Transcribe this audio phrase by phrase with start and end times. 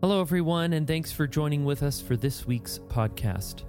[0.00, 3.64] Hello, everyone, and thanks for joining with us for this week's podcast.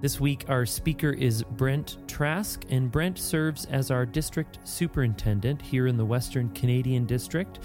[0.00, 5.86] This week, our speaker is Brent Trask, and Brent serves as our district superintendent here
[5.86, 7.58] in the Western Canadian District.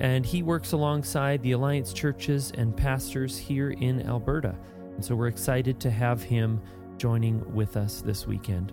[0.00, 4.58] And he works alongside the Alliance churches and pastors here in Alberta.
[4.96, 6.60] And so we're excited to have him
[6.96, 8.72] joining with us this weekend.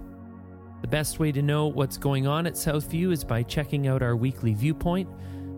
[0.81, 4.15] The best way to know what's going on at Southview is by checking out our
[4.15, 5.07] weekly viewpoint.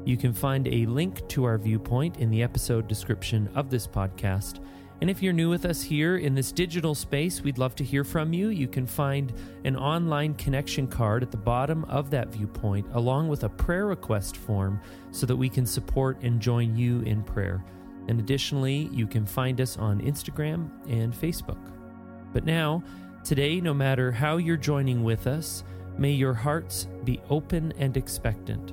[0.08, 4.62] You can find a link to our viewpoint in the episode description of this podcast.
[5.02, 8.06] And if you're new with us here in this digital space, we'd love to hear
[8.06, 8.48] from you.
[8.48, 9.34] You can find
[9.66, 14.38] an online connection card at the bottom of that viewpoint, along with a prayer request
[14.38, 14.80] form,
[15.12, 17.62] so that we can support and join you in prayer.
[18.08, 21.60] And additionally, you can find us on Instagram and Facebook.
[22.32, 22.82] But now,
[23.26, 25.66] today, no matter how you're joining with us,
[25.98, 28.72] may your hearts be open and expectant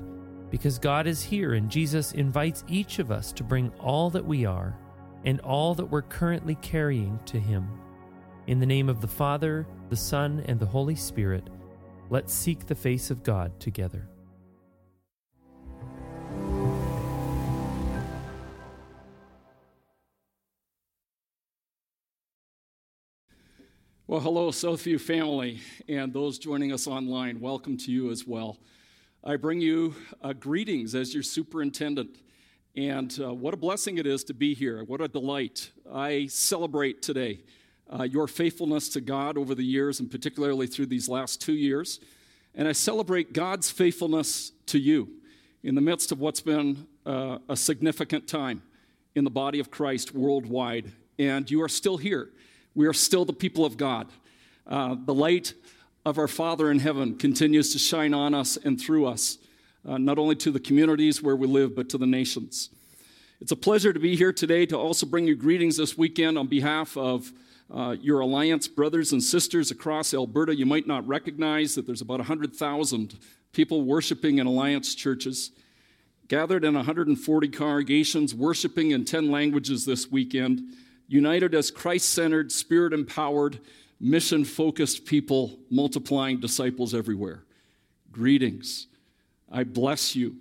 [0.55, 4.47] because God is here and Jesus invites each of us to bring all that we
[4.47, 4.79] are
[5.25, 7.69] and all that we're currently carrying to Him.
[8.47, 11.51] In the name of the Father, the Son, and the Holy Spirit,
[12.09, 14.09] let's seek the face of God together.
[24.07, 27.41] Well, hello, Southview family, and those joining us online.
[27.41, 28.61] Welcome to you as well.
[29.27, 32.19] I bring you uh, greetings as your superintendent.
[32.77, 34.85] And uh, what a blessing it is to be here.
[34.85, 35.71] What a delight.
[35.91, 37.41] I celebrate today
[37.89, 42.01] uh, your faithfulness to God over the years, and particularly through these last two years.
[42.55, 45.09] And I celebrate God's faithfulness to you
[45.63, 48.63] in the midst of what's been uh, a significant time
[49.15, 50.93] in the body of Christ worldwide.
[51.19, 52.29] And you are still here.
[52.75, 54.09] We are still the people of God.
[54.67, 55.55] Uh, the light
[56.07, 59.39] of our Father in heaven continues to shine on us and through us,
[59.89, 62.69] uh, not only to the communities where we live, but to the nations.
[63.41, 66.47] It's a pleasure to be here today to also bring you greetings this weekend on
[66.47, 67.33] behalf of
[67.73, 70.55] uh, your Alliance brothers and sisters across Alberta.
[70.55, 73.19] You might not recognize that there's about 100,000
[73.53, 75.53] people worshiping in Alliance churches,
[76.29, 80.61] gathered in 140 congregations, worshiping in 10 languages this weekend,
[81.09, 83.59] united as Christ centered, spirit empowered,
[84.01, 87.45] mission focused people multiplying disciples everywhere.
[88.11, 88.87] Greetings.
[89.51, 90.37] I bless you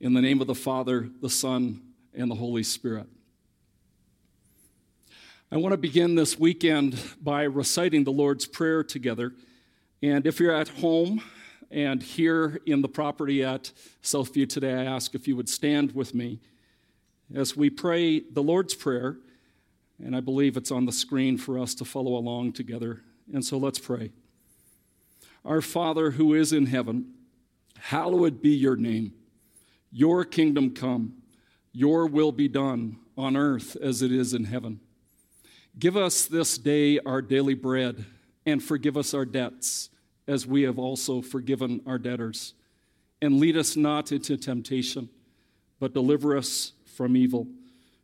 [0.00, 1.82] in the name of the Father, the Son,
[2.14, 3.06] and the Holy Spirit.
[5.52, 9.32] I want to begin this weekend by reciting the Lord's Prayer together.
[10.02, 11.22] And if you're at home
[11.70, 13.72] and here in the property at
[14.02, 16.38] Southview today, I ask if you would stand with me
[17.34, 19.16] as we pray the Lord's Prayer
[20.04, 23.02] and I believe it's on the screen for us to follow along together.
[23.32, 24.10] And so let's pray.
[25.44, 27.12] Our Father who is in heaven,
[27.78, 29.12] hallowed be your name.
[29.90, 31.14] Your kingdom come,
[31.72, 34.80] your will be done on earth as it is in heaven.
[35.78, 38.04] Give us this day our daily bread,
[38.44, 39.90] and forgive us our debts,
[40.26, 42.54] as we have also forgiven our debtors.
[43.22, 45.08] And lead us not into temptation,
[45.78, 47.46] but deliver us from evil.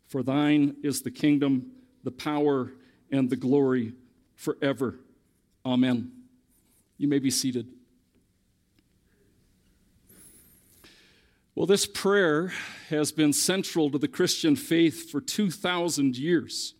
[0.06, 1.72] For thine is the kingdom
[2.06, 2.72] the power,
[3.10, 3.92] and the glory
[4.36, 5.00] forever.
[5.64, 6.12] Amen.
[6.98, 7.66] You may be seated.
[11.56, 12.52] Well, this prayer
[12.90, 16.74] has been central to the Christian faith for 2,000 years.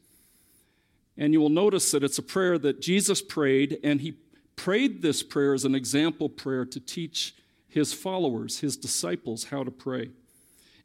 [1.19, 4.14] And you will notice that it's a prayer that Jesus prayed, and he
[4.54, 7.34] prayed this prayer as an example prayer to teach
[7.69, 10.10] his followers, his disciples, how to pray.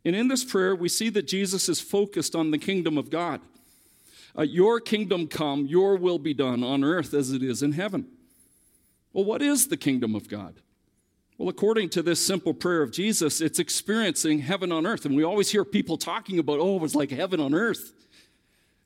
[0.03, 3.39] And in this prayer, we see that Jesus is focused on the kingdom of God.
[4.37, 8.07] Uh, your kingdom come, your will be done on earth as it is in heaven.
[9.13, 10.55] Well, what is the kingdom of God?
[11.37, 15.05] Well, according to this simple prayer of Jesus, it's experiencing heaven on earth.
[15.05, 17.93] And we always hear people talking about, oh, it's like heaven on earth.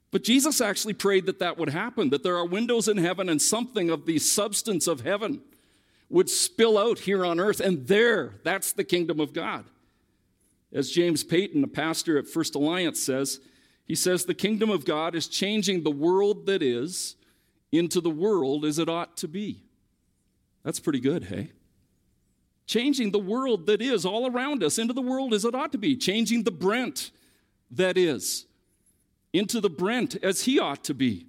[0.09, 3.41] But Jesus actually prayed that that would happen, that there are windows in heaven and
[3.41, 5.41] something of the substance of heaven
[6.09, 7.59] would spill out here on earth.
[7.59, 9.65] And there, that's the kingdom of God.
[10.71, 13.41] As James Payton, a pastor at First Alliance, says,
[13.85, 17.15] he says the kingdom of God is changing the world that is
[17.71, 19.63] into the world as it ought to be.
[20.63, 21.51] That's pretty good, hey?
[22.65, 25.77] Changing the world that is all around us into the world as it ought to
[25.77, 25.95] be.
[25.95, 27.11] Changing the Brent
[27.69, 28.47] that is
[29.33, 31.27] into the Brent as he ought to be.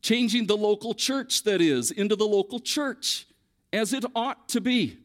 [0.00, 3.26] Changing the local church that is into the local church
[3.72, 4.98] as it ought to be.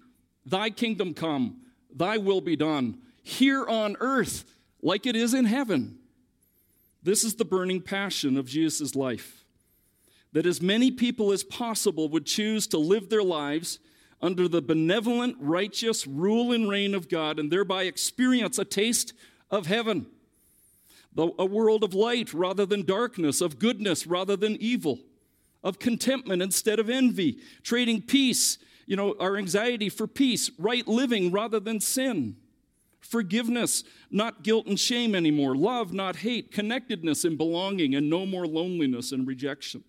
[0.45, 1.61] Thy kingdom come,
[1.93, 4.45] thy will be done here on earth
[4.83, 5.97] like it is in heaven.
[7.05, 9.45] This is the burning passion of Jesus' life
[10.33, 13.77] that as many people as possible would choose to live their lives
[14.23, 19.13] under the benevolent, righteous rule and reign of God and thereby experience a taste
[19.51, 20.07] of heaven.
[21.15, 24.99] a world of light rather than darkness, of goodness rather than evil,
[25.63, 31.31] of contentment instead of envy, trading peace, you know, our anxiety for peace, right living
[31.31, 32.35] rather than sin,
[33.05, 38.47] forgiveness, not guilt and shame anymore, love, not hate, connectedness and belonging, and no more
[38.47, 39.83] loneliness and rejection.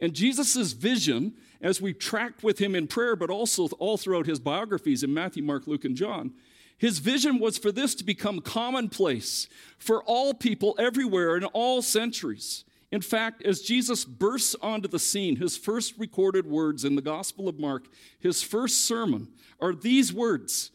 [0.00, 4.40] And Jesus' vision, as we tracked with him in prayer, but also all throughout his
[4.40, 6.32] biographies in Matthew, Mark, Luke, and John,
[6.76, 9.46] his vision was for this to become commonplace
[9.78, 12.64] for all people everywhere in all centuries.
[12.90, 17.48] In fact, as Jesus bursts onto the scene, his first recorded words in the Gospel
[17.48, 17.84] of Mark,
[18.18, 19.28] his first sermon,
[19.60, 20.71] are these words.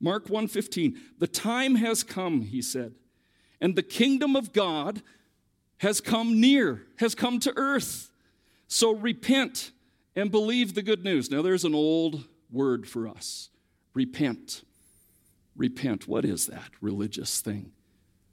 [0.00, 2.94] Mark 1:15, "The time has come," he said,
[3.60, 5.02] "and the kingdom of God
[5.78, 8.10] has come near, has come to earth.
[8.66, 9.72] So repent
[10.16, 13.50] and believe the good news." Now there's an old word for us.
[13.92, 14.62] Repent.
[15.54, 16.08] Repent.
[16.08, 17.72] What is that religious thing?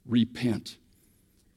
[0.06, 0.78] Repent.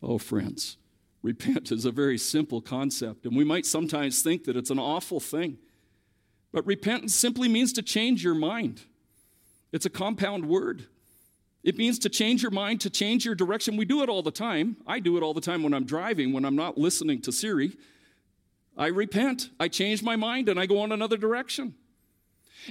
[0.03, 0.77] Oh, friends,
[1.21, 5.19] repent is a very simple concept, and we might sometimes think that it's an awful
[5.19, 5.59] thing.
[6.51, 8.81] But repentance simply means to change your mind.
[9.71, 10.87] It's a compound word.
[11.63, 13.77] It means to change your mind, to change your direction.
[13.77, 14.77] We do it all the time.
[14.87, 17.77] I do it all the time when I'm driving, when I'm not listening to Siri.
[18.77, 21.75] I repent, I change my mind, and I go on another direction.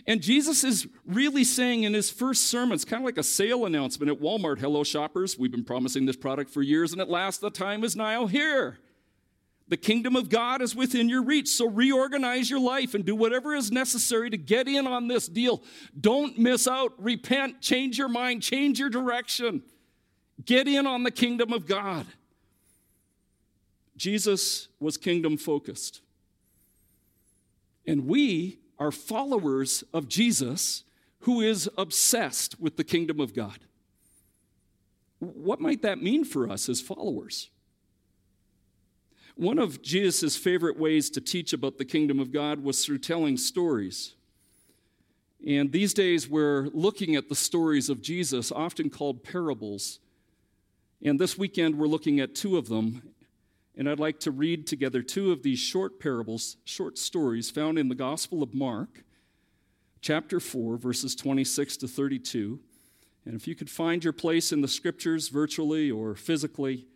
[0.06, 3.64] And Jesus is really saying in his first sermon, it's kind of like a sale
[3.64, 5.38] announcement at Walmart Hello, shoppers.
[5.38, 8.78] We've been promising this product for years, and at last the time is now here.
[9.70, 11.48] The kingdom of God is within your reach.
[11.48, 15.62] So reorganize your life and do whatever is necessary to get in on this deal.
[15.98, 16.92] Don't miss out.
[16.98, 19.62] Repent, change your mind, change your direction.
[20.44, 22.04] Get in on the kingdom of God.
[23.96, 26.00] Jesus was kingdom focused.
[27.86, 30.82] And we are followers of Jesus
[31.20, 33.60] who is obsessed with the kingdom of God.
[35.20, 37.50] What might that mean for us as followers?
[39.40, 43.38] One of Jesus' favorite ways to teach about the kingdom of God was through telling
[43.38, 44.12] stories.
[45.46, 49.98] And these days we're looking at the stories of Jesus, often called parables.
[51.02, 53.14] And this weekend we're looking at two of them
[53.78, 57.88] and I'd like to read together two of these short parables, short stories found in
[57.88, 59.04] the Gospel of Mark,
[60.02, 62.60] chapter 4, verses 26 to 32.
[63.24, 66.88] And if you could find your place in the scriptures virtually or physically,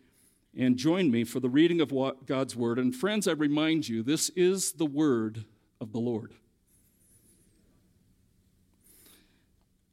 [0.57, 1.93] and join me for the reading of
[2.25, 2.79] God's word.
[2.79, 5.45] And friends, I remind you, this is the word
[5.81, 6.33] of the Lord.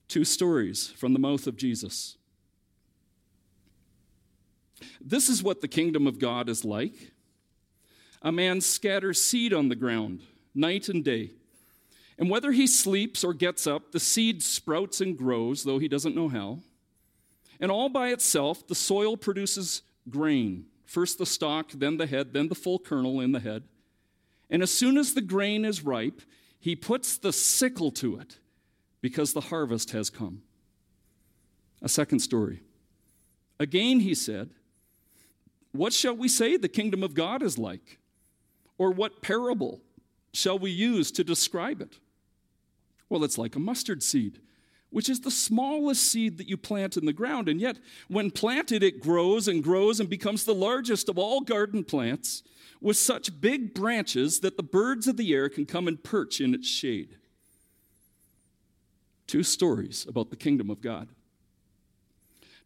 [0.08, 2.16] Two stories from the mouth of Jesus.
[5.00, 7.12] This is what the kingdom of God is like.
[8.20, 10.20] A man scatters seed on the ground
[10.54, 11.30] night and day.
[12.18, 16.14] And whether he sleeps or gets up, the seed sprouts and grows, though he doesn't
[16.14, 16.58] know how.
[17.58, 22.48] And all by itself, the soil produces grain first the stalk, then the head, then
[22.48, 23.64] the full kernel in the head.
[24.50, 26.20] And as soon as the grain is ripe,
[26.60, 28.36] he puts the sickle to it
[29.00, 30.42] because the harvest has come.
[31.80, 32.60] A second story.
[33.58, 34.50] Again, he said,
[35.72, 37.98] what shall we say the kingdom of God is like?
[38.76, 39.80] Or what parable
[40.34, 41.98] shall we use to describe it?
[43.08, 44.40] Well, it's like a mustard seed,
[44.92, 47.48] which is the smallest seed that you plant in the ground.
[47.48, 47.78] And yet,
[48.08, 52.42] when planted, it grows and grows and becomes the largest of all garden plants
[52.80, 56.54] with such big branches that the birds of the air can come and perch in
[56.54, 57.16] its shade.
[59.26, 61.08] Two stories about the kingdom of God.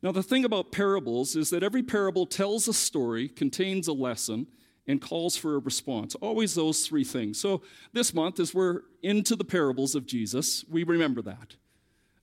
[0.02, 4.46] Now, the thing about parables is that every parable tells a story, contains a lesson,
[4.86, 6.14] and calls for a response.
[6.16, 7.40] Always those three things.
[7.40, 11.56] So, this month, as we're into the parables of Jesus, we remember that.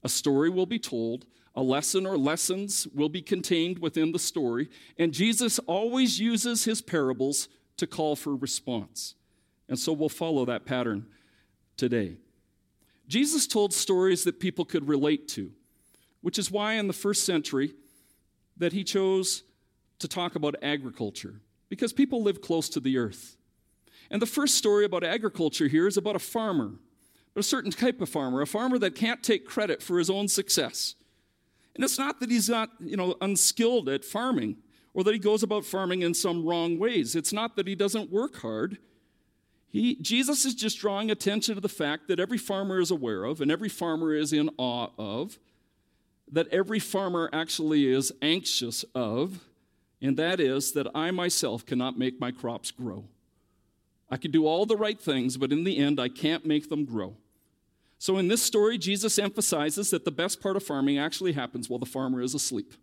[0.04, 4.70] A story will be told, a lesson or lessons will be contained within the story,
[4.98, 9.16] and Jesus always uses his parables to call for response.
[9.70, 11.08] And so we'll follow that pattern
[11.78, 12.18] today.
[13.08, 15.52] Jesus told stories that people could relate to
[16.24, 17.74] which is why in the first century
[18.56, 19.44] that he chose
[20.00, 23.36] to talk about agriculture, because people live close to the earth.
[24.10, 26.76] And the first story about agriculture here is about a farmer,
[27.36, 30.96] a certain type of farmer, a farmer that can't take credit for his own success.
[31.76, 34.58] And it's not that he's not, you know, unskilled at farming
[34.94, 37.16] or that he goes about farming in some wrong ways.
[37.16, 38.78] It's not that he doesn't work hard.
[39.70, 43.42] He, Jesus is just drawing attention to the fact that every farmer is aware of
[43.42, 45.40] and every farmer is in awe of
[46.32, 49.40] that every farmer actually is anxious of,
[50.02, 53.06] and that is that I myself cannot make my crops grow.
[54.10, 56.86] I can do all the right things, but in the end, I can't make them
[56.86, 57.18] grow.
[58.04, 61.80] So, in this story, Jesus emphasizes that the best part of farming actually happens while
[61.80, 62.74] the farmer is asleep.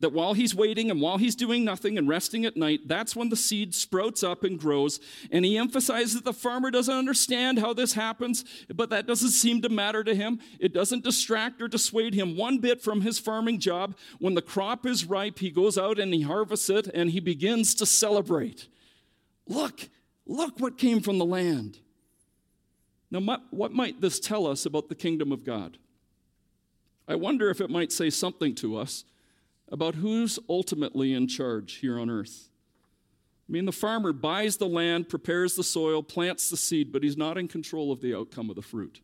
[0.00, 3.30] that while he's waiting and while he's doing nothing and resting at night, that's when
[3.30, 5.00] the seed sprouts up and grows.
[5.32, 9.62] And he emphasizes that the farmer doesn't understand how this happens, but that doesn't seem
[9.62, 10.40] to matter to him.
[10.58, 13.96] It doesn't distract or dissuade him one bit from his farming job.
[14.18, 17.74] When the crop is ripe, he goes out and he harvests it and he begins
[17.76, 18.68] to celebrate.
[19.46, 19.88] Look,
[20.26, 21.78] look what came from the land.
[23.10, 25.78] Now, what might this tell us about the kingdom of God?
[27.08, 29.04] I wonder if it might say something to us
[29.68, 32.50] about who's ultimately in charge here on earth.
[33.48, 37.16] I mean, the farmer buys the land, prepares the soil, plants the seed, but he's
[37.16, 39.00] not in control of the outcome of the fruit.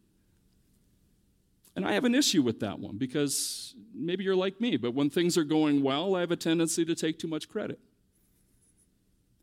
[1.74, 5.10] And I have an issue with that one because maybe you're like me, but when
[5.10, 7.80] things are going well, I have a tendency to take too much credit.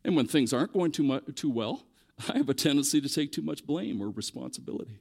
[0.06, 1.84] And when things aren't going too, much, too well,
[2.30, 5.00] I have a tendency to take too much blame or responsibility.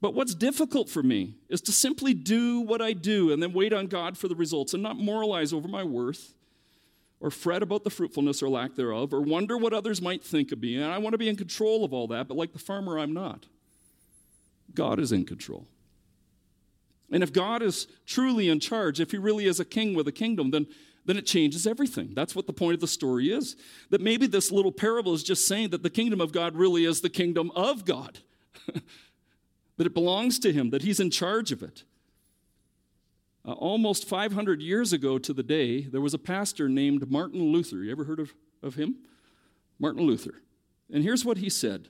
[0.00, 3.72] But what's difficult for me is to simply do what I do and then wait
[3.72, 6.34] on God for the results and not moralize over my worth
[7.20, 10.60] or fret about the fruitfulness or lack thereof or wonder what others might think of
[10.60, 10.76] me.
[10.76, 13.12] And I want to be in control of all that, but like the farmer, I'm
[13.12, 13.46] not.
[14.72, 15.66] God is in control.
[17.10, 20.12] And if God is truly in charge, if he really is a king with a
[20.12, 20.66] kingdom, then,
[21.08, 22.12] then it changes everything.
[22.12, 23.56] That's what the point of the story is.
[23.88, 27.00] That maybe this little parable is just saying that the kingdom of God really is
[27.00, 28.18] the kingdom of God.
[29.78, 31.84] that it belongs to him, that he's in charge of it.
[33.42, 37.76] Uh, almost 500 years ago to the day, there was a pastor named Martin Luther.
[37.76, 38.96] You ever heard of, of him?
[39.78, 40.42] Martin Luther.
[40.92, 41.88] And here's what he said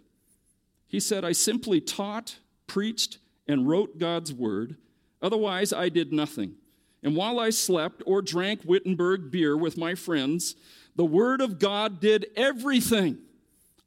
[0.86, 2.36] He said, I simply taught,
[2.68, 4.76] preached, and wrote God's word.
[5.20, 6.54] Otherwise, I did nothing.
[7.02, 10.56] And while I slept or drank Wittenberg beer with my friends,
[10.96, 13.18] the word of God did everything.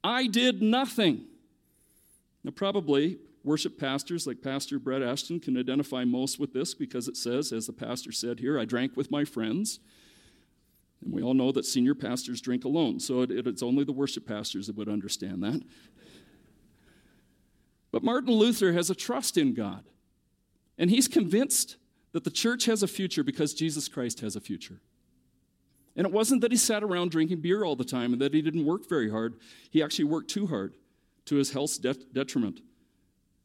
[0.03, 1.25] I did nothing.
[2.43, 7.17] Now, probably worship pastors like Pastor Brett Ashton can identify most with this because it
[7.17, 9.79] says, as the pastor said here, I drank with my friends.
[11.03, 14.27] And we all know that senior pastors drink alone, so it, it's only the worship
[14.27, 15.61] pastors that would understand that.
[17.91, 19.83] But Martin Luther has a trust in God,
[20.77, 21.75] and he's convinced
[22.13, 24.81] that the church has a future because Jesus Christ has a future.
[25.95, 28.41] And it wasn't that he sat around drinking beer all the time and that he
[28.41, 29.35] didn't work very hard.
[29.69, 30.73] He actually worked too hard
[31.25, 32.61] to his health's detriment.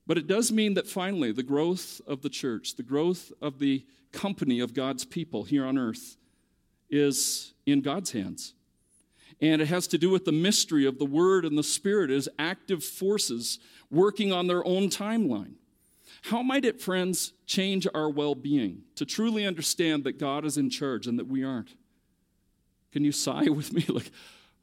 [0.06, 3.84] But it does mean that finally, the growth of the church, the growth of the
[4.12, 6.16] company of God's people here on earth,
[6.88, 8.54] is in God's hands.
[9.40, 12.28] And it has to do with the mystery of the Word and the Spirit as
[12.38, 13.58] active forces
[13.90, 15.54] working on their own timeline.
[16.26, 20.70] How might it, friends, change our well being to truly understand that God is in
[20.70, 21.74] charge and that we aren't?
[22.92, 23.84] Can you sigh with me?
[23.88, 24.10] Like,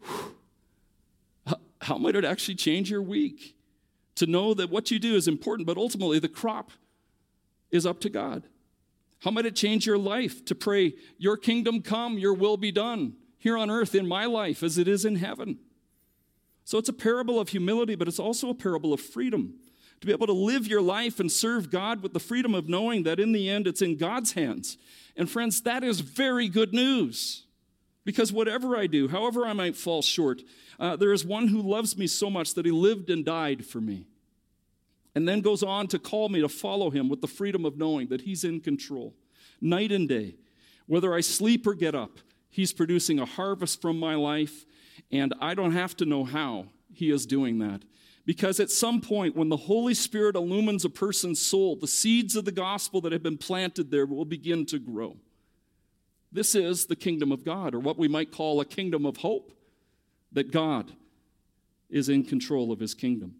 [0.01, 3.55] whew, how might it actually change your week?
[4.15, 6.71] to know that what you do is important, but ultimately the crop
[7.71, 8.43] is up to God.
[9.21, 13.13] How might it change your life to pray, Your kingdom come, Your will be done
[13.37, 15.59] here on earth in my life as it is in heaven?
[16.65, 19.55] So it's a parable of humility, but it's also a parable of freedom.
[20.01, 23.03] To be able to live your life and serve God with the freedom of knowing
[23.03, 24.77] that in the end it's in God's hands.
[25.15, 27.43] And friends, that is very good news.
[28.05, 30.41] Because whatever I do, however I might fall short,
[30.79, 33.79] uh, there is one who loves me so much that he lived and died for
[33.79, 34.07] me.
[35.15, 38.07] And then goes on to call me to follow him with the freedom of knowing
[38.07, 39.13] that he's in control.
[39.61, 40.35] Night and day,
[40.87, 42.19] whether I sleep or get up,
[42.49, 44.65] he's producing a harvest from my life,
[45.11, 47.83] and I don't have to know how he is doing that.
[48.25, 52.45] Because at some point, when the Holy Spirit illumines a person's soul, the seeds of
[52.45, 55.17] the gospel that have been planted there will begin to grow.
[56.31, 59.51] This is the kingdom of God, or what we might call a kingdom of hope,
[60.31, 60.91] that God
[61.89, 63.35] is in control of his kingdom.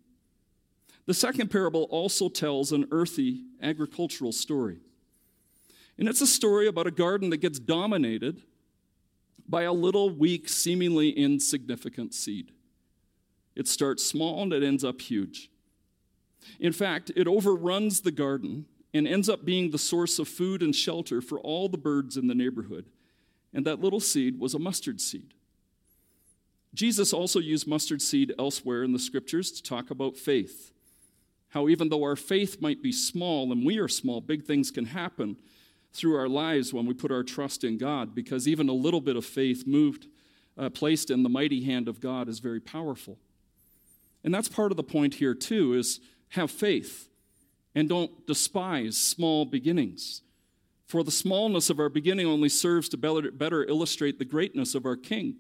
[1.06, 4.78] The second parable also tells an earthy agricultural story.
[5.98, 8.42] And it's a story about a garden that gets dominated
[9.48, 12.52] by a little, weak, seemingly insignificant seed.
[13.56, 15.50] It starts small and it ends up huge.
[16.60, 20.76] In fact, it overruns the garden and ends up being the source of food and
[20.76, 22.86] shelter for all the birds in the neighborhood.
[23.54, 25.34] And that little seed was a mustard seed.
[26.74, 30.72] Jesus also used mustard seed elsewhere in the scriptures to talk about faith.
[31.50, 34.86] How, even though our faith might be small and we are small, big things can
[34.86, 35.38] happen
[35.94, 39.16] through our lives when we put our trust in God, because even a little bit
[39.16, 40.08] of faith moved,
[40.58, 43.20] uh, placed in the mighty hand of God, is very powerful.
[44.24, 46.00] And that's part of the point here, too, is
[46.30, 47.10] have faith
[47.76, 50.22] and don't despise small beginnings.
[50.86, 54.96] For the smallness of our beginning only serves to better illustrate the greatness of our
[54.96, 55.38] King.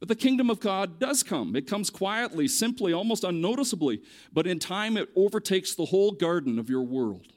[0.00, 1.54] But the kingdom of God does come.
[1.54, 4.02] It comes quietly, simply, almost unnoticeably,
[4.32, 7.28] but in time it overtakes the whole garden of your world.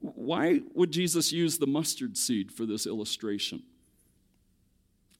[0.00, 3.62] why would Jesus use the mustard seed for this illustration?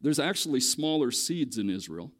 [0.00, 2.12] There's actually smaller seeds in Israel.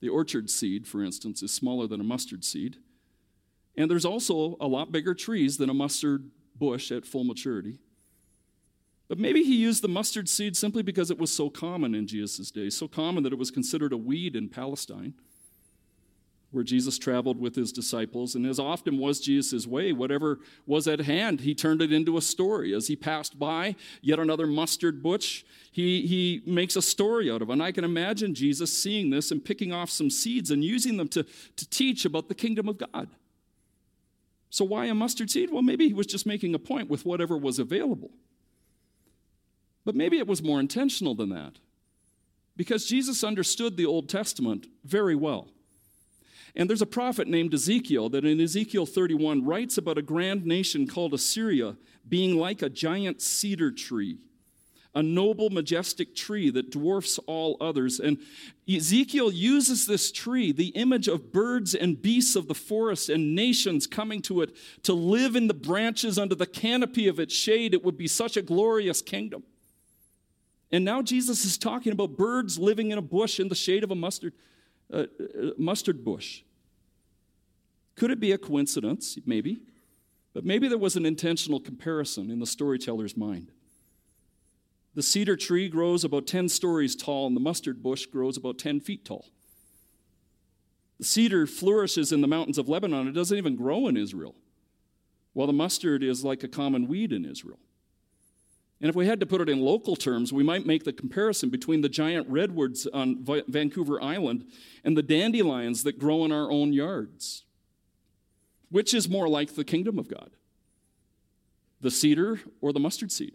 [0.00, 2.76] The orchid seed, for instance, is smaller than a mustard seed.
[3.76, 7.78] And there's also a lot bigger trees than a mustard bush at full maturity.
[9.08, 12.50] But maybe he used the mustard seed simply because it was so common in Jesus'
[12.50, 15.14] day, so common that it was considered a weed in Palestine,
[16.52, 18.34] where Jesus traveled with his disciples.
[18.34, 22.22] And as often was Jesus' way, whatever was at hand, he turned it into a
[22.22, 22.74] story.
[22.74, 27.50] As he passed by yet another mustard bush, he, he makes a story out of
[27.50, 27.52] it.
[27.52, 31.08] And I can imagine Jesus seeing this and picking off some seeds and using them
[31.08, 31.24] to,
[31.56, 33.08] to teach about the kingdom of God.
[34.52, 35.52] So, why a mustard seed?
[35.52, 38.10] Well, maybe he was just making a point with whatever was available.
[39.84, 41.60] But maybe it was more intentional than that.
[42.56, 45.48] Because Jesus understood the Old Testament very well.
[46.56, 50.86] And there's a prophet named Ezekiel that in Ezekiel 31 writes about a grand nation
[50.86, 51.76] called Assyria
[52.08, 54.18] being like a giant cedar tree,
[54.94, 58.00] a noble, majestic tree that dwarfs all others.
[58.00, 58.18] And
[58.68, 63.86] Ezekiel uses this tree, the image of birds and beasts of the forest and nations
[63.86, 67.74] coming to it to live in the branches under the canopy of its shade.
[67.74, 69.44] It would be such a glorious kingdom.
[70.72, 73.90] And now Jesus is talking about birds living in a bush in the shade of
[73.90, 74.32] a mustard,
[75.58, 76.42] mustard bush.
[77.96, 79.18] Could it be a coincidence?
[79.26, 79.60] Maybe.
[80.32, 83.50] But maybe there was an intentional comparison in the storyteller's mind.
[84.94, 88.80] The cedar tree grows about 10 stories tall, and the mustard bush grows about 10
[88.80, 89.26] feet tall.
[90.98, 93.08] The cedar flourishes in the mountains of Lebanon.
[93.08, 94.34] It doesn't even grow in Israel,
[95.32, 97.58] while the mustard is like a common weed in Israel.
[98.80, 101.50] And if we had to put it in local terms, we might make the comparison
[101.50, 104.46] between the giant redwoods on Vancouver Island
[104.84, 107.44] and the dandelions that grow in our own yards.
[108.70, 110.30] Which is more like the kingdom of God?
[111.82, 113.34] The cedar or the mustard seed?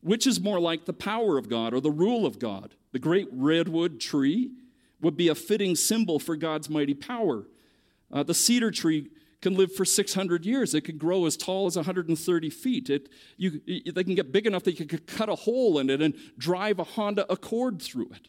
[0.00, 2.74] Which is more like the power of God or the rule of God?
[2.92, 4.50] The great redwood tree
[5.00, 7.46] would be a fitting symbol for God's mighty power.
[8.10, 9.10] Uh, the cedar tree
[9.42, 10.74] can live for 600 years.
[10.74, 12.90] It could grow as tall as 130 feet.
[12.90, 16.00] It, you, they can get big enough that you could cut a hole in it
[16.00, 18.28] and drive a Honda Accord through it.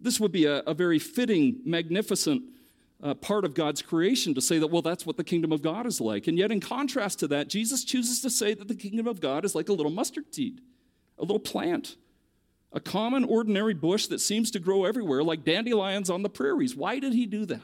[0.00, 2.42] This would be a, a very fitting, magnificent
[3.02, 5.86] uh, part of God's creation to say that, well, that's what the kingdom of God
[5.86, 6.26] is like.
[6.26, 9.44] And yet, in contrast to that, Jesus chooses to say that the kingdom of God
[9.44, 10.60] is like a little mustard seed,
[11.18, 11.96] a little plant,
[12.72, 16.74] a common, ordinary bush that seems to grow everywhere, like dandelions on the prairies.
[16.74, 17.60] Why did he do that?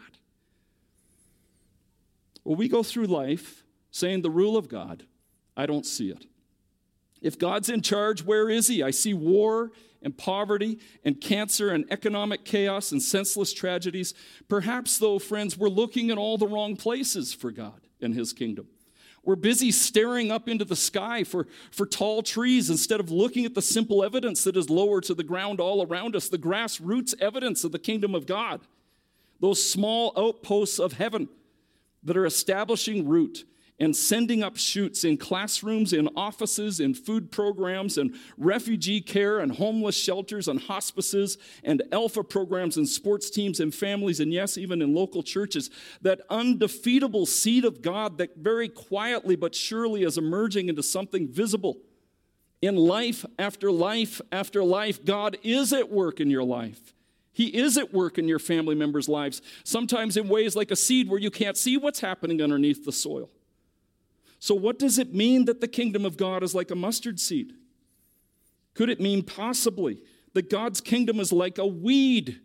[2.51, 5.05] Well, we go through life saying the rule of God,
[5.57, 6.27] I don't see it.
[7.23, 8.83] If God's in charge, where is He?
[8.83, 9.71] I see war
[10.03, 14.15] and poverty and cancer and economic chaos and senseless tragedies.
[14.49, 18.67] Perhaps, though, friends, we're looking in all the wrong places for God and His kingdom.
[19.23, 23.55] We're busy staring up into the sky for, for tall trees instead of looking at
[23.55, 27.63] the simple evidence that is lower to the ground all around us, the grassroots evidence
[27.63, 28.63] of the kingdom of God,
[29.39, 31.29] those small outposts of heaven
[32.03, 33.45] that are establishing root
[33.81, 39.53] and sending up shoots in classrooms, in offices, in food programs, and refugee care, and
[39.53, 44.83] homeless shelters, and hospices, and alpha programs, and sports teams, and families, and yes, even
[44.83, 45.71] in local churches.
[46.03, 51.79] That undefeatable seed of God that very quietly but surely is emerging into something visible.
[52.61, 56.95] In life after life after life, God is at work in your life.
[57.33, 61.09] He is at work in your family members' lives, sometimes in ways like a seed
[61.09, 63.31] where you can't see what's happening underneath the soil.
[64.39, 67.53] So, what does it mean that the kingdom of God is like a mustard seed?
[68.75, 72.41] Could it mean possibly that God's kingdom is like a weed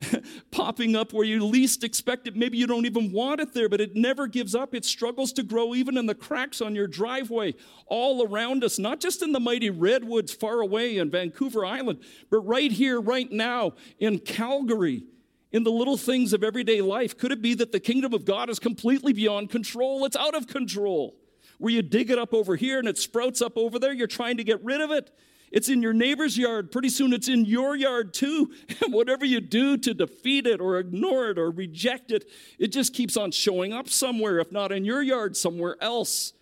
[0.50, 2.36] popping up where you least expect it.
[2.36, 4.74] Maybe you don't even want it there, but it never gives up.
[4.74, 7.54] It struggles to grow even in the cracks on your driveway
[7.86, 12.40] all around us, not just in the mighty redwoods far away in Vancouver Island, but
[12.40, 15.04] right here, right now in Calgary,
[15.52, 17.16] in the little things of everyday life.
[17.16, 20.04] Could it be that the kingdom of God is completely beyond control?
[20.04, 21.16] It's out of control.
[21.58, 24.36] Where you dig it up over here and it sprouts up over there, you're trying
[24.36, 25.10] to get rid of it.
[25.56, 26.70] It's in your neighbor's yard.
[26.70, 28.52] Pretty soon it's in your yard too.
[28.84, 32.92] And whatever you do to defeat it or ignore it or reject it, it just
[32.92, 36.34] keeps on showing up somewhere, if not in your yard, somewhere else.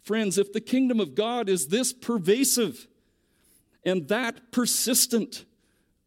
[0.00, 2.88] Friends, if the kingdom of God is this pervasive
[3.84, 5.44] and that persistent,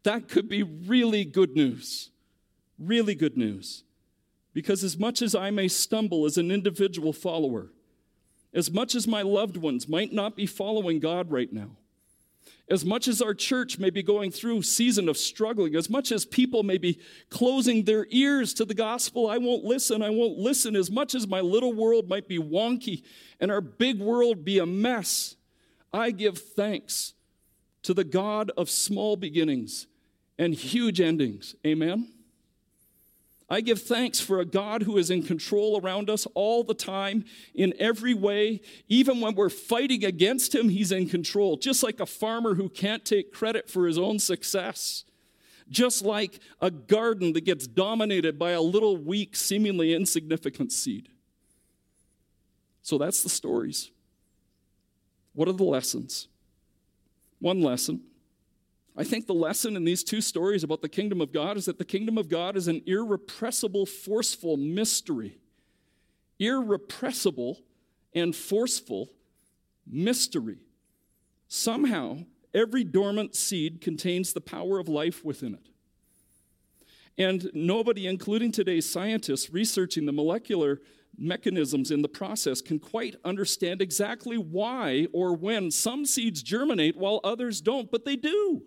[0.01, 2.09] that could be really good news.
[2.79, 3.83] Really good news.
[4.51, 7.69] Because as much as I may stumble as an individual follower,
[8.51, 11.77] as much as my loved ones might not be following God right now,
[12.69, 16.23] As much as our church may be going through season of struggling, as much as
[16.23, 20.75] people may be closing their ears to the gospel, I won't listen, I won't listen,
[20.75, 23.03] as much as my little world might be wonky
[23.39, 25.35] and our big world be a mess,
[25.91, 27.15] I give thanks
[27.81, 29.87] to the God of small beginnings
[30.37, 31.55] and huge endings.
[31.65, 32.07] Amen?
[33.49, 37.25] I give thanks for a God who is in control around us all the time,
[37.55, 38.61] in every way.
[38.87, 41.57] Even when we're fighting against Him, He's in control.
[41.57, 45.03] Just like a farmer who can't take credit for his own success.
[45.67, 51.09] Just like a garden that gets dominated by a little weak, seemingly insignificant seed.
[52.81, 53.91] So that's the stories.
[55.33, 56.27] What are the lessons?
[57.39, 58.01] One lesson
[58.97, 61.77] I think the lesson in these two stories about the kingdom of God is that
[61.77, 65.37] the kingdom of God is an irrepressible, forceful mystery.
[66.37, 67.59] Irrepressible
[68.13, 69.09] and forceful
[69.87, 70.57] mystery.
[71.47, 72.19] Somehow,
[72.53, 75.69] every dormant seed contains the power of life within it.
[77.17, 80.79] And nobody, including today's scientists researching the molecular
[81.17, 87.19] mechanisms in the process, can quite understand exactly why or when some seeds germinate while
[87.23, 88.63] others don't, but they do.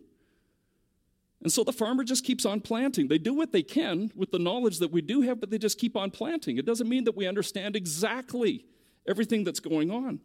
[1.43, 3.09] And so the farmer just keeps on planting.
[3.09, 5.79] They do what they can with the knowledge that we do have, but they just
[5.79, 6.57] keep on planting.
[6.57, 8.65] It doesn't mean that we understand exactly
[9.09, 10.21] everything that's going on.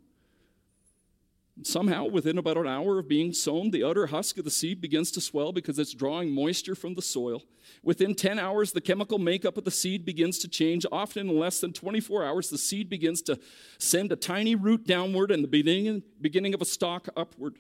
[1.64, 5.10] Somehow, within about an hour of being sown, the outer husk of the seed begins
[5.12, 7.42] to swell because it's drawing moisture from the soil.
[7.82, 10.86] Within 10 hours, the chemical makeup of the seed begins to change.
[10.92, 13.40] Often, in less than 24 hours, the seed begins to
[13.80, 17.58] send a tiny root downward and the beginning, beginning of a stalk upward.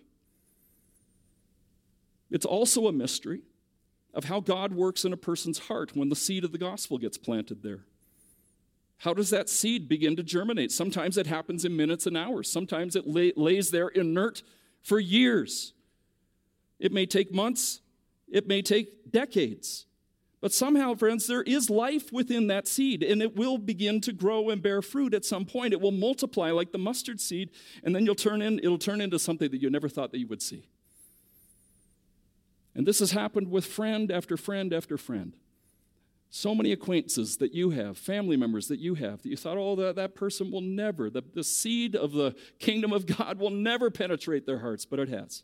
[2.30, 3.42] It's also a mystery
[4.13, 7.18] of how God works in a person's heart when the seed of the gospel gets
[7.18, 7.86] planted there.
[9.00, 10.72] How does that seed begin to germinate?
[10.72, 12.52] Sometimes it happens in minutes and hours.
[12.52, 14.42] Sometimes it lay, lays there inert
[14.82, 15.74] for years.
[16.80, 17.82] It may take months,
[18.28, 19.86] it may take decades.
[20.40, 24.50] But somehow, friends, there is life within that seed, and it will begin to grow
[24.50, 25.74] and bear fruit at some point.
[25.74, 27.50] It will multiply like the mustard seed,
[27.84, 30.28] and then you'll turn in, it'll turn into something that you never thought that you
[30.28, 30.68] would see.
[32.78, 35.36] And this has happened with friend after friend after friend.
[36.30, 39.76] So many acquaintances that you have, family members that you have, that you thought, oh,
[39.78, 43.90] that, that person will never, the, the seed of the kingdom of God will never
[43.90, 45.42] penetrate their hearts, but it has.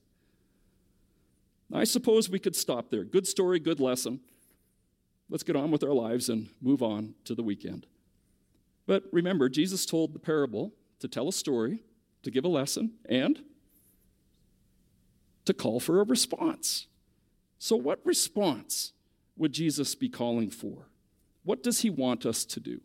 [1.74, 3.04] I suppose we could stop there.
[3.04, 4.20] Good story, good lesson.
[5.28, 7.88] Let's get on with our lives and move on to the weekend.
[8.86, 11.80] But remember, Jesus told the parable to tell a story,
[12.22, 13.42] to give a lesson, and
[15.46, 16.86] to call for a response.
[17.64, 18.92] So, what response
[19.38, 20.90] would Jesus be calling for?
[21.46, 22.82] What does he want us to do?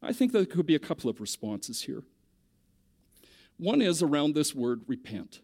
[0.00, 2.04] I think there could be a couple of responses here.
[3.56, 5.40] One is around this word repent.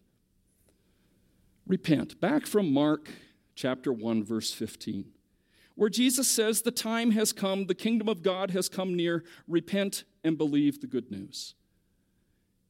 [1.67, 2.21] Repent.
[2.21, 3.09] Back from Mark
[3.57, 5.07] chapter 1, verse 15,
[5.75, 9.25] where Jesus says, The time has come, the kingdom of God has come near.
[9.49, 11.57] Repent and believe the good news.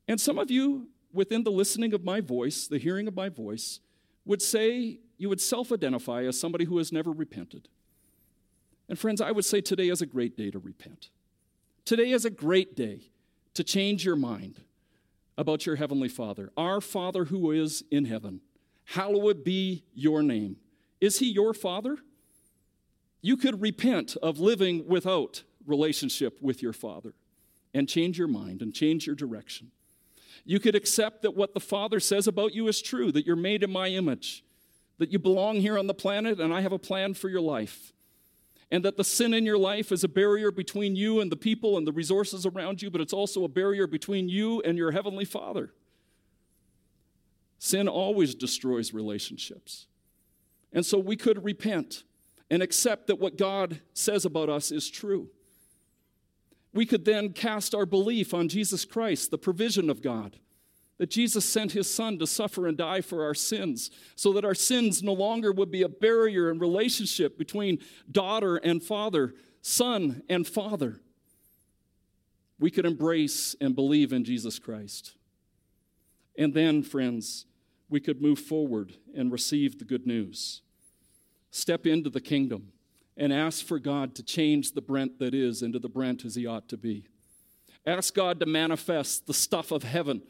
[0.09, 3.81] And some of you, within the listening of my voice, the hearing of my voice,
[4.25, 7.69] would say, you would self identify as somebody who has never repented.
[8.89, 11.11] And friends, I would say today is a great day to repent.
[11.85, 13.11] Today is a great day
[13.53, 14.63] to change your mind
[15.37, 16.51] about your Heavenly Father.
[16.57, 18.41] Our Father who is in heaven,
[18.87, 20.57] hallowed be your name.
[21.03, 21.99] Is He your Father?
[23.21, 27.13] You could repent of living without relationship with your Father
[27.75, 29.71] and change your mind and change your direction.
[30.47, 33.63] You could accept that what the Father says about you is true, that you're made
[33.63, 34.43] in my image,
[35.01, 37.93] that you belong here on the planet and I have a plan for your life.
[38.71, 41.77] And that the sin in your life is a barrier between you and the people
[41.77, 45.25] and the resources around you, but it's also a barrier between you and your Heavenly
[45.25, 45.73] Father.
[47.59, 49.87] Sin always destroys relationships.
[50.73, 52.05] And so we could repent
[52.51, 55.31] and accept that what God says about us is true.
[56.75, 60.37] We could then cast our belief on Jesus Christ, the provision of God
[61.01, 64.55] that Jesus sent his son to suffer and die for our sins so that our
[64.55, 67.79] sins no longer would be a barrier in relationship between
[68.13, 69.33] daughter and father,
[69.63, 71.01] son and father.
[72.59, 75.15] We could embrace and believe in Jesus Christ.
[76.37, 77.47] And then, friends,
[77.89, 80.61] we could move forward and receive the good news.
[81.51, 82.73] Step into the kingdom
[83.17, 86.47] and ask for God to change the Brent that is into the Brent as he
[86.47, 87.07] ought to be.
[87.87, 90.21] Ask God to manifest the stuff of heaven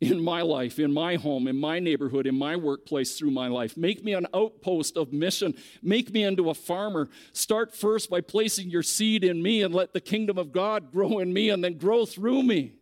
[0.00, 3.76] in my life, in my home, in my neighborhood, in my workplace through my life.
[3.76, 5.54] Make me an outpost of mission.
[5.82, 7.10] Make me into a farmer.
[7.32, 11.18] Start first by placing your seed in me and let the kingdom of God grow
[11.18, 12.72] in me and then grow through me.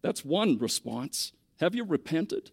[0.00, 1.32] That's one response.
[1.60, 2.50] Have you repented?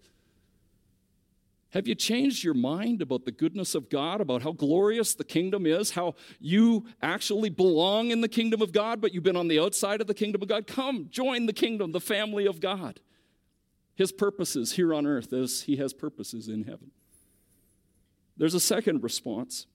[1.69, 5.65] Have you changed your mind about the goodness of God, about how glorious the kingdom
[5.65, 9.59] is, how you actually belong in the kingdom of God, but you've been on the
[9.59, 10.67] outside of the kingdom of God?
[10.67, 12.99] Come, join the kingdom, the family of God.
[14.01, 16.89] His purposes here on earth as he has purposes in heaven.
[18.35, 19.67] There's a second response,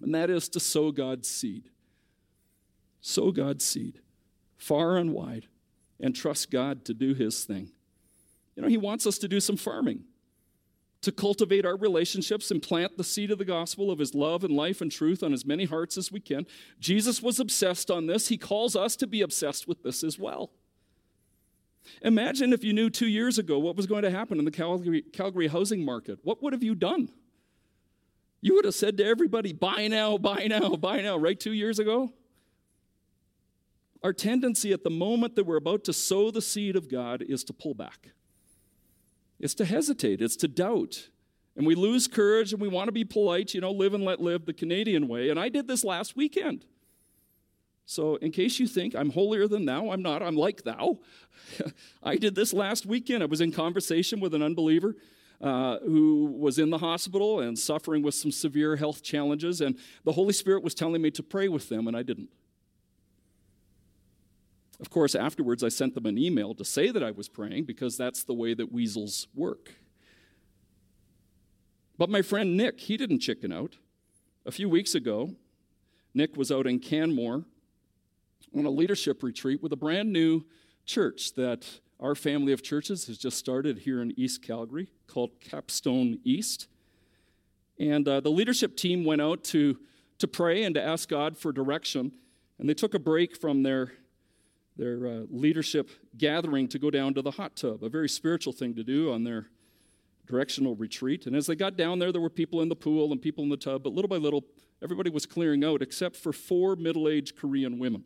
[0.00, 1.64] and that is to sow God's seed.
[3.00, 3.98] Sow God's seed
[4.56, 5.48] far and wide
[5.98, 7.72] and trust God to do his thing.
[8.54, 10.04] You know, he wants us to do some farming
[11.00, 14.54] to cultivate our relationships and plant the seed of the gospel of his love and
[14.54, 16.46] life and truth on as many hearts as we can.
[16.78, 18.28] Jesus was obsessed on this.
[18.28, 20.52] He calls us to be obsessed with this as well.
[22.02, 25.02] Imagine if you knew two years ago what was going to happen in the Calgary,
[25.02, 26.18] Calgary housing market.
[26.22, 27.10] What would have you done?
[28.40, 31.78] You would have said to everybody, buy now, buy now, buy now, right two years
[31.78, 32.12] ago?
[34.02, 37.44] Our tendency at the moment that we're about to sow the seed of God is
[37.44, 38.10] to pull back.
[39.38, 41.08] It's to hesitate, it's to doubt.
[41.56, 44.20] And we lose courage and we want to be polite, you know, live and let
[44.20, 45.28] live the Canadian way.
[45.28, 46.64] And I did this last weekend.
[47.84, 50.22] So, in case you think I'm holier than thou, I'm not.
[50.22, 51.00] I'm like thou.
[52.02, 53.22] I did this last weekend.
[53.22, 54.96] I was in conversation with an unbeliever
[55.40, 60.12] uh, who was in the hospital and suffering with some severe health challenges, and the
[60.12, 62.28] Holy Spirit was telling me to pray with them, and I didn't.
[64.80, 67.96] Of course, afterwards, I sent them an email to say that I was praying because
[67.96, 69.74] that's the way that weasels work.
[71.98, 73.76] But my friend Nick, he didn't chicken out.
[74.44, 75.36] A few weeks ago,
[76.14, 77.44] Nick was out in Canmore
[78.56, 80.44] on a leadership retreat with a brand new
[80.84, 81.66] church that
[82.00, 86.66] our family of churches has just started here in East Calgary called Capstone East.
[87.78, 89.78] And uh, the leadership team went out to,
[90.18, 92.12] to pray and to ask God for direction.
[92.58, 93.92] And they took a break from their
[94.76, 98.74] their uh, leadership gathering to go down to the hot tub, a very spiritual thing
[98.74, 99.48] to do on their
[100.26, 101.26] directional retreat.
[101.26, 103.50] And as they got down there, there were people in the pool and people in
[103.50, 104.44] the tub, but little by little,
[104.82, 108.04] everybody was clearing out except for four middle aged Korean women.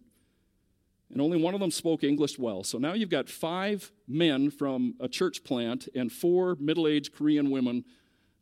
[1.10, 2.64] And only one of them spoke English well.
[2.64, 7.50] So now you've got five men from a church plant and four middle aged Korean
[7.50, 7.84] women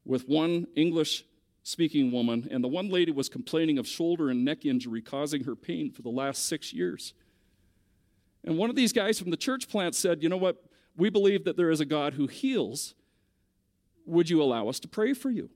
[0.04, 1.24] with one English
[1.62, 2.48] speaking woman.
[2.50, 6.02] And the one lady was complaining of shoulder and neck injury causing her pain for
[6.02, 7.12] the last six years.
[8.44, 10.62] And one of these guys from the church plant said, You know what?
[10.96, 12.94] We believe that there is a God who heals.
[14.06, 15.50] Would you allow us to pray for you?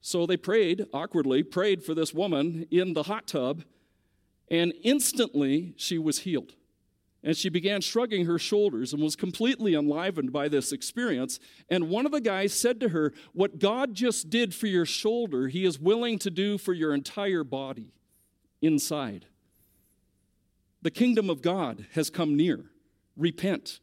[0.00, 3.64] So they prayed, awkwardly, prayed for this woman in the hot tub,
[4.50, 6.54] and instantly she was healed.
[7.22, 11.40] And she began shrugging her shoulders and was completely enlivened by this experience.
[11.70, 15.48] And one of the guys said to her, What God just did for your shoulder,
[15.48, 17.94] He is willing to do for your entire body
[18.60, 19.24] inside.
[20.82, 22.66] The kingdom of God has come near.
[23.16, 23.80] Repent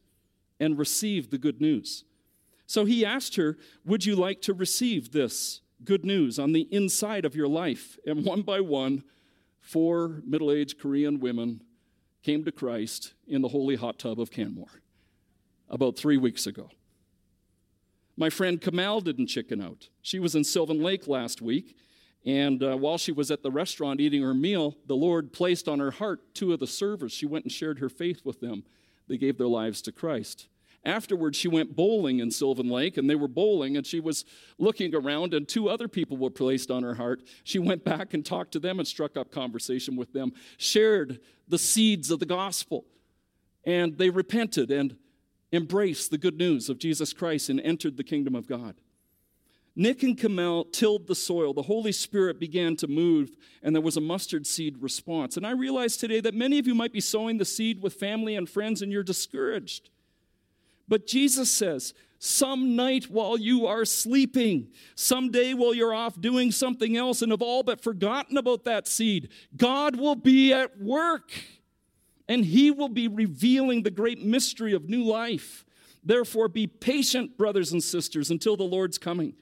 [0.60, 2.04] and receive the good news.
[2.66, 7.24] So he asked her, Would you like to receive this good news on the inside
[7.24, 7.98] of your life?
[8.06, 9.02] And one by one,
[9.62, 11.62] four middle aged Korean women
[12.22, 14.82] came to Christ in the holy hot tub of Canmore
[15.70, 16.68] about three weeks ago.
[18.16, 19.88] My friend Kamal didn't chicken out.
[20.02, 21.76] She was in Sylvan Lake last week,
[22.26, 25.78] and uh, while she was at the restaurant eating her meal, the Lord placed on
[25.78, 27.12] her heart two of the servers.
[27.12, 28.64] She went and shared her faith with them.
[29.08, 30.48] They gave their lives to Christ.
[30.84, 34.24] Afterwards, she went bowling in Sylvan Lake, and they were bowling, and she was
[34.58, 37.22] looking around, and two other people were placed on her heart.
[37.44, 41.58] She went back and talked to them and struck up conversation with them, shared the
[41.58, 42.84] seeds of the gospel,
[43.64, 44.96] and they repented and
[45.52, 48.74] embraced the good news of Jesus Christ and entered the kingdom of God.
[49.74, 51.54] Nick and Kamel tilled the soil.
[51.54, 55.36] The Holy Spirit began to move, and there was a mustard seed response.
[55.36, 58.34] And I realize today that many of you might be sowing the seed with family
[58.34, 59.88] and friends, and you're discouraged.
[60.88, 66.96] But Jesus says, some night while you are sleeping, someday while you're off doing something
[66.96, 71.32] else and have all but forgotten about that seed, God will be at work
[72.28, 75.64] and He will be revealing the great mystery of new life.
[76.04, 79.34] Therefore, be patient, brothers and sisters, until the Lord's coming.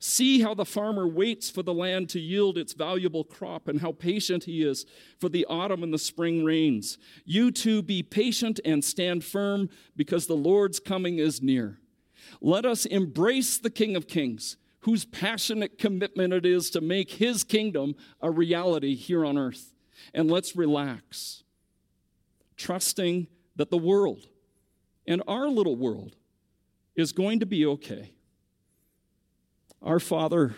[0.00, 3.92] See how the farmer waits for the land to yield its valuable crop and how
[3.92, 4.86] patient he is
[5.18, 6.98] for the autumn and the spring rains.
[7.24, 11.80] You too be patient and stand firm because the Lord's coming is near.
[12.40, 17.42] Let us embrace the King of Kings, whose passionate commitment it is to make his
[17.42, 19.72] kingdom a reality here on earth.
[20.14, 21.42] And let's relax,
[22.56, 24.28] trusting that the world
[25.08, 26.14] and our little world
[26.94, 28.12] is going to be okay
[29.82, 30.54] our Father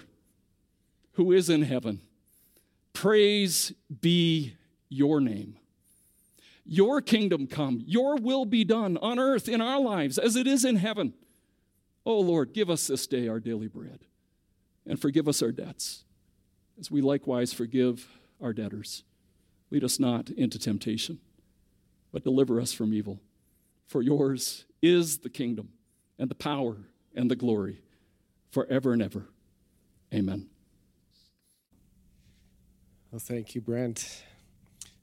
[1.13, 2.01] who is in heaven,
[2.93, 4.57] praise be
[4.89, 5.57] your name.
[6.65, 10.65] Your kingdom come, your will be done on earth in our lives as it is
[10.65, 11.15] in heaven.
[12.07, 14.01] Oh Lord, give us this day our daily bread,
[14.87, 16.05] and forgive us our debts,
[16.79, 18.07] as we likewise forgive
[18.41, 19.03] our debtors.
[19.71, 21.19] Lead us not into temptation,
[22.13, 23.21] but deliver us from evil.
[23.87, 25.71] For yours is the kingdom,
[26.19, 26.77] and the power,
[27.15, 27.81] and the glory,
[28.51, 29.29] forever and ever.
[30.13, 30.49] Amen.
[33.11, 34.23] Well, thank you, Brent.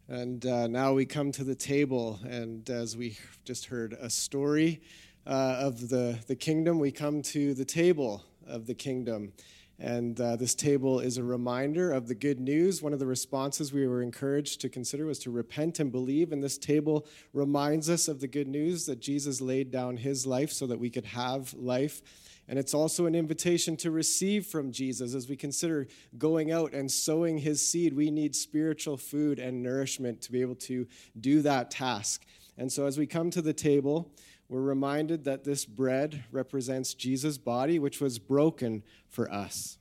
[0.10, 4.82] And uh, now we come to the table, and as we just heard a story
[5.26, 9.34] uh, of the, the kingdom, we come to the table of the kingdom.
[9.80, 12.82] And uh, this table is a reminder of the good news.
[12.82, 16.32] One of the responses we were encouraged to consider was to repent and believe.
[16.32, 20.52] And this table reminds us of the good news that Jesus laid down his life
[20.52, 22.02] so that we could have life.
[22.48, 26.90] And it's also an invitation to receive from Jesus as we consider going out and
[26.90, 27.94] sowing his seed.
[27.94, 30.88] We need spiritual food and nourishment to be able to
[31.20, 32.26] do that task.
[32.58, 34.12] And so as we come to the table,
[34.50, 39.77] we're reminded that this bread represents Jesus' body, which was broken for us.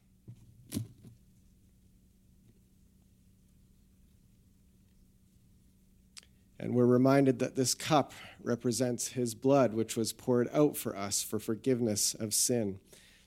[6.58, 11.22] And we're reminded that this cup represents his blood, which was poured out for us
[11.22, 12.78] for forgiveness of sin.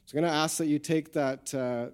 [0.05, 1.87] So I'm going to ask that you take that uh,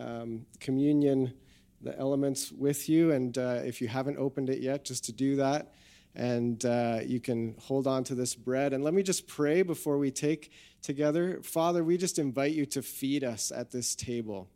[0.00, 1.34] um, communion,
[1.80, 5.36] the elements with you, and uh, if you haven't opened it yet, just to do
[5.36, 5.72] that
[6.14, 8.72] and uh, you can hold on to this bread.
[8.72, 11.40] And let me just pray before we take together.
[11.42, 14.48] Father, we just invite you to feed us at this table.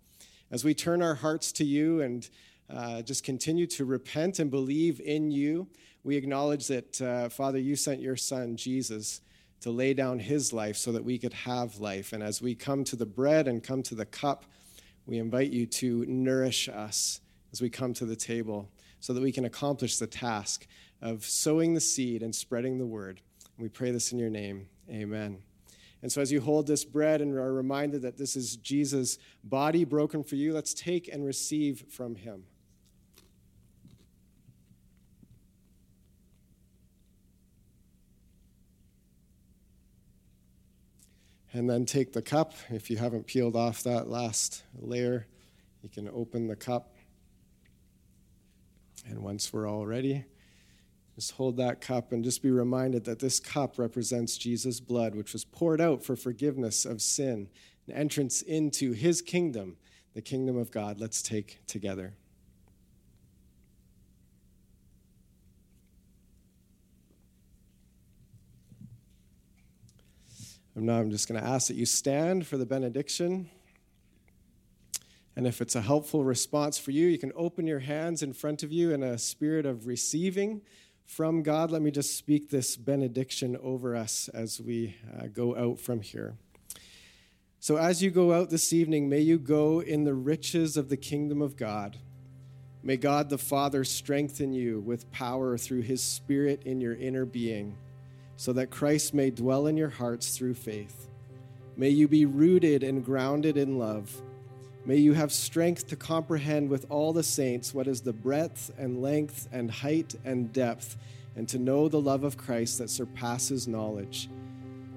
[0.50, 2.28] As we turn our hearts to you and
[2.70, 5.68] uh, just continue to repent and believe in you,
[6.04, 9.20] we acknowledge that, uh, Father, you sent your son, Jesus,
[9.60, 12.12] to lay down his life so that we could have life.
[12.12, 14.44] And as we come to the bread and come to the cup,
[15.06, 17.20] we invite you to nourish us
[17.52, 20.66] as we come to the table so that we can accomplish the task
[21.00, 23.20] of sowing the seed and spreading the word.
[23.56, 24.68] And we pray this in your name.
[24.90, 25.38] Amen.
[26.02, 29.84] And so, as you hold this bread and are reminded that this is Jesus' body
[29.84, 32.44] broken for you, let's take and receive from him.
[41.52, 42.52] And then take the cup.
[42.68, 45.26] If you haven't peeled off that last layer,
[45.82, 46.94] you can open the cup.
[49.08, 50.24] And once we're all ready,
[51.14, 55.32] just hold that cup and just be reminded that this cup represents Jesus' blood, which
[55.32, 57.48] was poured out for forgiveness of sin,
[57.86, 59.78] an entrance into his kingdom,
[60.14, 61.00] the kingdom of God.
[61.00, 62.14] Let's take together.
[70.80, 73.50] Now I'm just going to ask that you stand for the benediction.
[75.36, 78.62] And if it's a helpful response for you, you can open your hands in front
[78.62, 80.62] of you in a spirit of receiving
[81.08, 85.80] from God, let me just speak this benediction over us as we uh, go out
[85.80, 86.36] from here.
[87.60, 90.98] So, as you go out this evening, may you go in the riches of the
[90.98, 91.96] kingdom of God.
[92.82, 97.74] May God the Father strengthen you with power through his Spirit in your inner being,
[98.38, 101.10] so that Christ may dwell in your hearts through faith.
[101.76, 104.22] May you be rooted and grounded in love
[104.88, 109.02] May you have strength to comprehend with all the saints what is the breadth and
[109.02, 110.96] length and height and depth,
[111.36, 114.30] and to know the love of Christ that surpasses knowledge.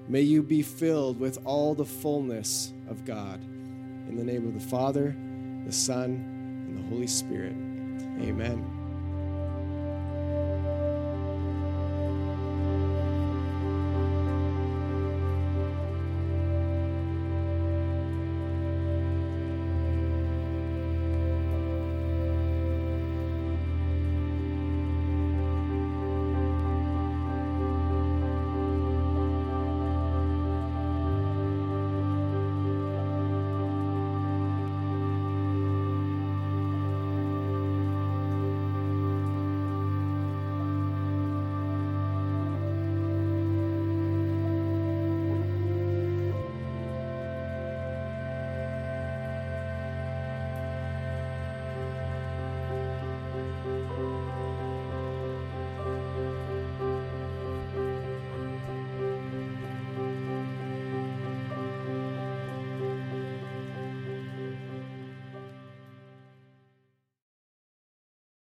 [0.08, 3.42] May you be filled with all the fullness of God.
[3.44, 5.14] In the name of the Father,
[5.66, 6.06] the Son,
[6.70, 7.52] and the Holy Spirit.
[8.26, 8.81] Amen.